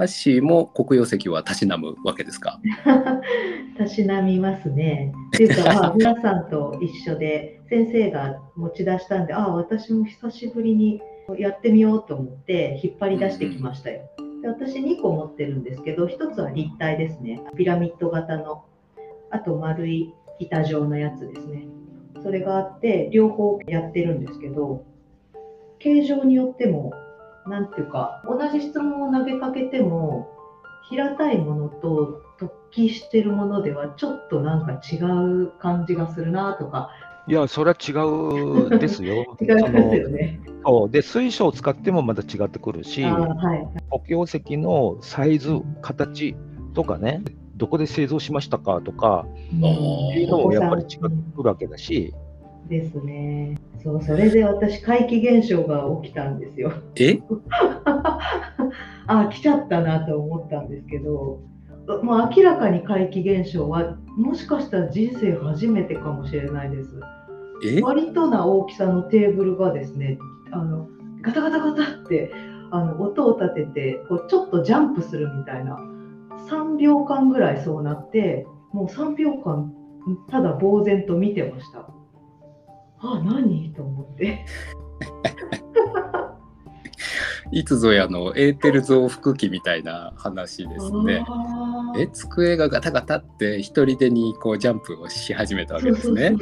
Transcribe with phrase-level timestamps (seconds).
[0.00, 2.58] ハッシーも黒曜石はたしなむわけですか？
[3.76, 5.12] たしなみますね。
[5.26, 11.02] っていうか、まあ、皆さんと一緒で先生が持ち出したんで、ああ、私も久しぶりに
[11.36, 14.00] やってみようと思って引っ張り出してきましたよ。
[14.40, 17.42] で私2個持ってるんですけど、1つは立体ですね。
[17.54, 18.64] ピラミッド型の。
[19.30, 21.66] あと丸い板状のやつですね。
[22.22, 24.82] それがあって、両方やってるんですけど、
[25.78, 26.94] 形状によっても
[27.46, 29.49] なんていうか、同じ質問を投げか
[30.90, 36.90] 平たいものと突起してるものではちょっとなんか違う感じがするなとか。
[37.28, 37.92] いや、それは違
[38.74, 39.36] うですよ。
[39.40, 40.40] 違いますよね。
[40.66, 43.68] そうで水晶を使ってもまた違ってくるし、はい、
[44.04, 46.34] 黒曜石のサイズ、形
[46.74, 47.22] とかね、
[47.56, 50.98] どこで製造しましたかとか、うん、いうのもやっぱり違って
[51.36, 52.12] くるわけだし。
[52.68, 53.56] ですね。
[53.82, 56.72] そう、それで私、怪奇現象が起きたんですよ。
[56.96, 57.20] え？
[59.06, 61.40] あ、来ちゃったなと思ったんですけど、
[62.02, 67.00] もう明らかに怪奇現象は、もしかしたら人生初めてかもしれないです。
[67.82, 70.18] 割とな大きさのテーブルがですね、
[70.50, 70.88] あの
[71.22, 72.30] ガタガタガタって
[72.70, 75.76] あの音を立ててこうちょっとジャンプするみたいな
[76.48, 79.72] 3秒間ぐらいそうなってもう3秒間
[80.30, 81.86] ただ呆然と見てました。
[83.02, 83.72] あ何？
[83.74, 84.44] と思って。
[87.52, 91.24] いつぞやのエーテル増幅器みたいな話ですね。
[91.98, 92.06] え？
[92.12, 96.36] 机がガタガタって一人でにこうジャンプをし始めたわけですね。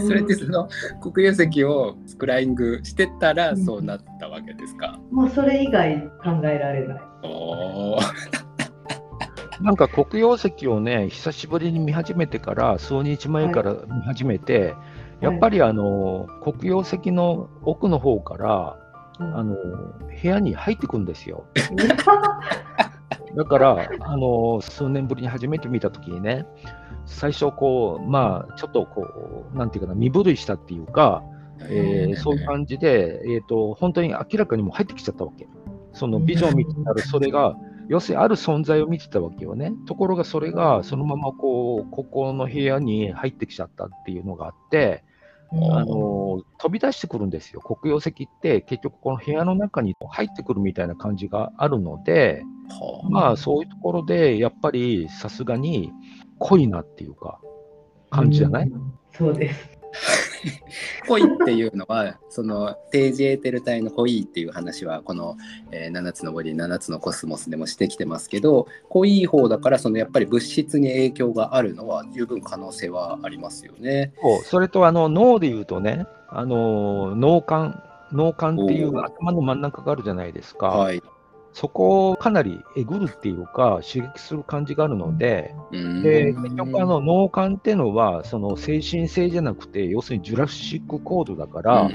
[0.00, 0.68] それでその
[1.00, 4.98] 黒曜石をスクライングしてたらそうなったわけですか？
[5.12, 7.00] もうそれ以外考えられない。
[7.22, 7.98] お
[9.62, 14.76] なんか黒曜石をね久しぶりに見始めてから数日前から見始めて、はい
[15.20, 18.76] やっぱりあの、黒曜石の奥の方から、
[19.20, 21.44] あの部屋に入ってくんですよ。
[23.36, 26.46] だからあの数年ぶりに初めて見た時にね
[27.04, 31.22] 最初こうまあちょっとこうなんていうかな身震いしたっていうか、
[31.68, 35.46] えー、そういう感じで、えーと、本当に明らかにも入ってきちゃったわけ。
[35.92, 37.56] そのビジョン見てたらそれが
[37.88, 39.72] 要するにある存在を見てたわけよね。
[39.86, 45.04] ところがそれがそのままこうここの部屋に入ってきちゃったっていうのがあって、
[45.50, 47.60] あの飛び出してくるんですよ。
[47.60, 52.42] 黒曜石って結局この部屋の中に入ってくるみたいな感じがあるので、
[53.10, 55.90] まあそういうところでやっぱりさすがに
[56.38, 57.40] 濃いなっていうか
[58.10, 58.72] 感じじゃない、
[59.12, 59.77] そうです。
[61.06, 65.36] 濃いっていうのはその低ジエーテル体の濃いっていう話はこの、
[65.70, 74.12] えー、7つの森7つのコスモスでもしてきてますけど濃い方だからそのやっぱり物質に影響があるのは十分可能性はありますよね。
[74.44, 77.78] それとあの脳で言うとねあの脳幹
[78.12, 80.68] 脳幹っていう頭の真ん中があるじゃないですか。
[80.68, 81.02] はい、
[81.58, 85.56] そこをかなりえぐるっていうか刺激する感じがあるので、
[86.04, 91.90] で結局あの脳幹っていうのはその精神性じゃなくて要するにジュラシックコードだから、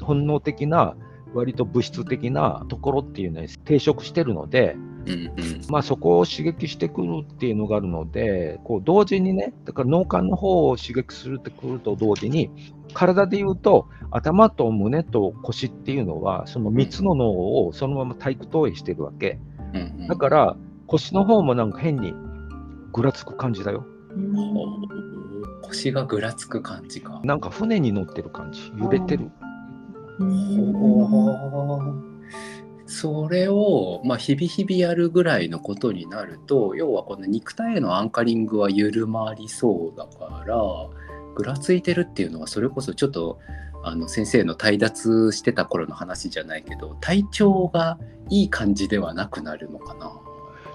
[0.00, 0.94] 本能的な
[1.34, 4.76] 割と物質的なところっていうのに抵触してるので、
[5.68, 12.50] まあ、そこを刺激してくるっていうのがあるのでこう同時にねだから脳幹の方を刺激するってくると同時に
[12.94, 17.30] 体で言うと頭と胸と腰っていうのはその3つの脳
[17.66, 19.38] をそのまま体育投影してるわけ、
[20.08, 20.56] だから
[20.86, 22.14] 腰の方もなんか変に
[22.92, 23.84] ぐらつく感じだよ。
[25.62, 27.20] 腰がぐらつく感じか。
[27.24, 29.30] なんか船に乗ってる感じ揺れてる。
[32.86, 40.56] それを、まあ、日々日々やるぐらいのことになると要はこの肉体へのアンカリングは緩まりそうだから
[41.34, 43.38] ぐらついてるっていうのはそれこそちょっと
[43.84, 46.56] あの先生の退脱してた頃の話じゃな。
[46.56, 47.98] いけど体調が
[48.28, 50.12] いい感じではなくなるのかな。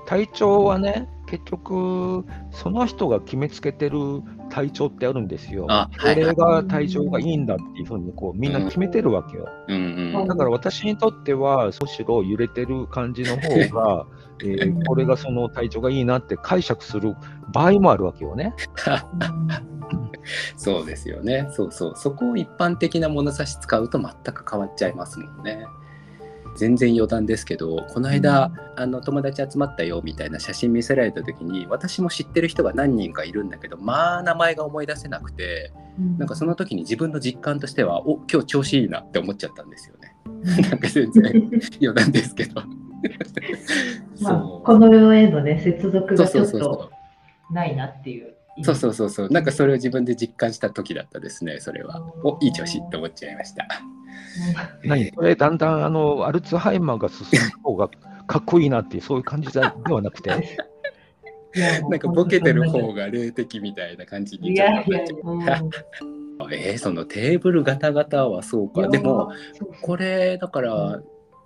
[0.06, 4.22] 体調はね結局その人が決めつけてる
[4.52, 5.66] 体調ってあるんですよ。
[5.66, 9.50] これが体調がいいんだっていうふうにこうみんな決めてるわけよ。
[9.68, 14.06] うんうん、だから私にとってはむしろ揺れてる感じの方が、
[14.46, 17.16] えー、これがその体調がいいなって解釈する
[17.52, 18.54] 場合もあるわけよね。
[20.56, 21.48] そうですよね。
[21.50, 21.94] そうそう。
[21.96, 25.66] そこを一般的な物差し使うと全く変わっちゃいますもんね。
[26.56, 40.16] 全然余談ですけどこの間、うん、あの友達集まったよみたいな写真見せられた時に私も知ってる人が何人かいるんだけどまあ名前が思い出せなくて、うん、なんかその時に自分の実感としてはお今日調子いいなって思っちゃったんですよね。
[40.70, 41.50] なんか全然
[41.82, 42.62] 余談ですけど。
[44.22, 46.92] まあ、この世へのね接続がちょっと
[47.52, 48.36] ないなっていう。
[48.62, 49.30] そうそうそうそう。
[49.30, 52.02] なんかそれを自分で実感した時だったですねそれは。
[52.24, 53.68] おいい調子って思っちゃいました。
[54.84, 55.12] 何？
[55.14, 57.90] それだんだんあのアルツハイマーが進む方が
[58.28, 60.32] かっこいいなっていうそういう感じではなくて。
[61.90, 65.68] なんかボケてる方が霊的みたいな感じにいちょっとなっちゃや、う
[66.52, 68.88] えー、そのテーブルガタガタはそうか。
[68.88, 69.32] でも
[69.82, 71.02] これだから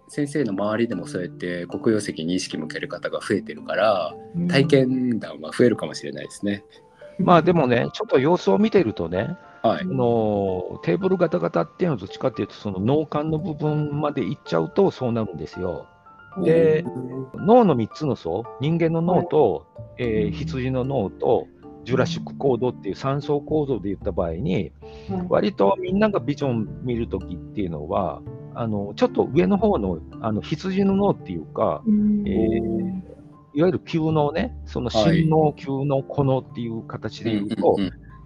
[0.08, 4.48] 先生の周りでもそうやって黒曜石に意識向ける方が増えてるからうん。
[4.48, 6.64] 体験談は増えるかもしれないですね。
[7.20, 9.82] まあでもねちょっと様子を見てるとねはい。
[9.82, 9.86] あ。
[9.86, 15.88] のテーブルガタガタっていうのはどっちかっていうとその脳幹の部分まで行っちゃうとそうなるんですよ。
[16.44, 16.86] で
[17.34, 19.66] 脳の3つの層人間の脳と、
[19.98, 21.48] えー羊の脳と
[21.84, 24.72] ジュラシックコードっていう3層構造で言った場合に
[25.30, 28.22] 割とみんながビジョン見るときっていうのは
[28.54, 32.28] あのちょっと上の方のあの羊の脳っていうかうん。
[32.28, 33.17] えー
[33.58, 35.22] いわゆる球脳ねそのはい。
[35.22, 37.76] 心脳、球脳、古脳っていう形で言うと、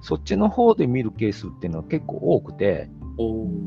[0.01, 2.89] そっちの方で見るケースっていうのは結構多くて、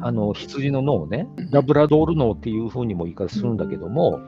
[0.01, 4.21] あの羊の脳ねうん、ラブラドール脳っていうふうにも言い方するんだけども、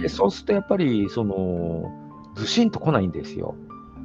[0.00, 1.90] でそうするとやっぱりその
[2.36, 3.56] ずしんと来ないんですよ。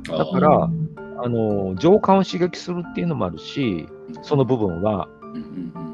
[0.07, 3.87] だからあの情感を刺激するっていうのもあるし、
[4.23, 5.07] その部分は。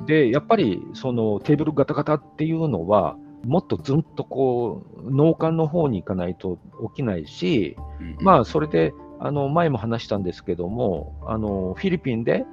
[0.06, 6.60] で、やっぱりそのテーブルガタガタっていうのは、もっとずんとこう脳幹の方に行かないと
[6.96, 12.44] 起きないし、うんまあそれであの前も話したんですけども、あのフィリピンで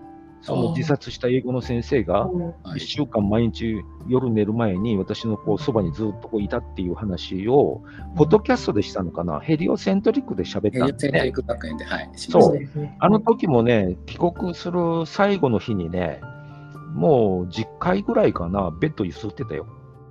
[0.43, 2.81] その自殺した英語の先生が1はい。
[2.81, 7.82] 週間毎日夜寝る前に私のこうそばにずっとこういたっていう話を、
[8.17, 10.99] ポッドキャストでしたのかな、ヘリオセントリックで喋ったんで。
[10.99, 11.32] すねヘリオセントリッ。
[11.32, 12.11] ク学園で、はい。
[12.14, 12.58] しそう
[12.99, 16.20] あの時もね、帰国する最後の日にね、
[16.94, 19.67] もう10回ぐらいかな、ベッド揺すってたよ。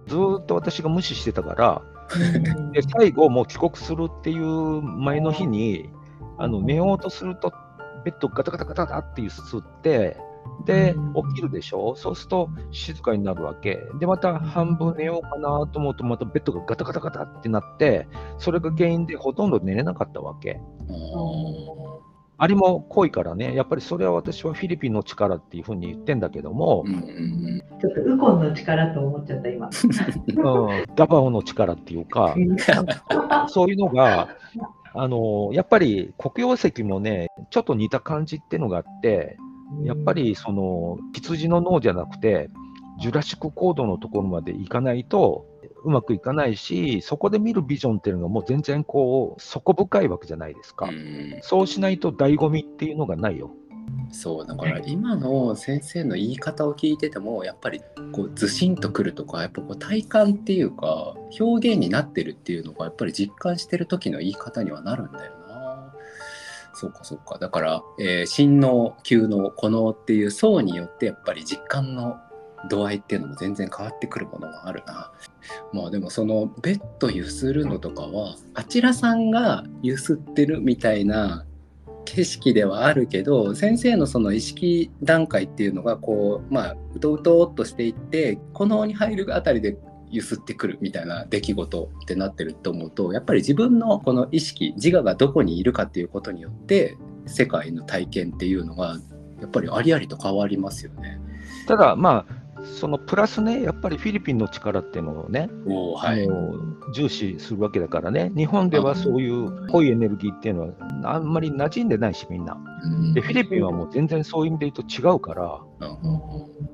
[0.08, 1.82] ずーっと私が無視してたから、
[2.56, 2.72] うん。
[2.72, 5.90] で最後、もう帰国するっていう前の日に、
[6.38, 7.54] あの寝ようとすると、
[8.06, 10.18] ベッドガタガタガタガタって揺すって、
[10.66, 13.80] でうん、起きるでしょ、そうすると静かになるわけ。
[14.00, 18.08] で、また半分寝ようかなと思うと、またベッドがガタガタガタってなって、
[18.38, 20.60] それが原因でほとんど寝れなかったわけ。
[22.40, 26.84] あれも濃いからね、やっぱりそれは私はフィリピンの力っていうふうに言ってんだけども。
[26.86, 27.62] う、んうん。
[27.82, 29.68] ちょっとウコンの力と思っちゃった今。
[29.68, 32.36] うん、ダバオの力っていうか、
[33.50, 34.30] そういうのが、
[34.94, 39.38] あのやっぱり黒曜石もね、ちょっと似た感じっていうのがあって、
[39.84, 42.50] やっぱりその羊の脳じゃなくて、
[43.00, 45.46] ジュラシックコードのところまで行かないと
[45.88, 50.88] うまくいかないし、そこで見るビジョンっていうのがもう全然こう底深いわけじゃないですか。
[50.88, 53.52] うんそうしないと醍醐味っていうのがないよ。
[54.12, 57.82] そうだから今の先生の言い方を聞いててもやっぱり
[58.12, 65.94] こうずしんとくるとかやっぱこう体感っていうか表現になってるっていうのがやっぱり実感してる時の言い方にはなるんだよな。
[66.74, 72.18] そうかそうかだから、えー、心脳急脳古脳っていう層によってやっぱり実感の
[72.70, 75.12] 度合いっていうのも全然変わってくるものがあるな。
[75.74, 81.46] まあでもそのベッドゆするのとかはあちらさんがゆすってるみたいな
[82.06, 89.78] 景色ではあるけど先生のその意識段階っていうのがこうまあうとうとっとしていってこのに入るあたりで
[90.10, 98.98] ゆすってくるみたいな出来事ってなってると思うとやっぱり自分のこの意識自我がどこにいるかっていうことによって世界の体験っていうのが
[99.42, 101.20] やっぱりありありと変わりますよね。
[101.68, 102.34] ただ、まあ、
[102.76, 105.50] そのプラスね、やっぱりフィリピンの力っていうのをね、
[105.96, 106.54] はい、あの
[106.94, 110.68] 重視するわけだからね、日本ではそういう濃いエネルギーっていうの
[111.04, 112.58] はあんまり馴染んでないし、みんな。
[112.84, 115.98] うんで、フィリピンはもう全然そういう意味で言うと違うから、うん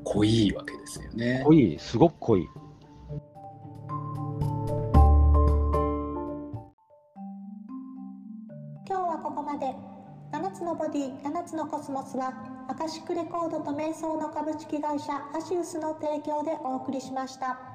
[0.03, 1.41] 濃いわけですよね。
[1.45, 2.47] 濃い、すごく濃い。
[8.85, 9.73] 今日はここまで
[10.33, 17.73] 7つのボディ7つのコスモスはアカシックレコードと瞑想の株式会社アシウスの提供でお送りしました。